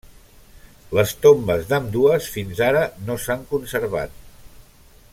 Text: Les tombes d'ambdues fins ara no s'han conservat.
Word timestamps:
Les 0.99 1.11
tombes 1.25 1.67
d'ambdues 1.73 2.31
fins 2.37 2.63
ara 2.71 2.81
no 3.11 3.19
s'han 3.27 3.47
conservat. 3.55 4.19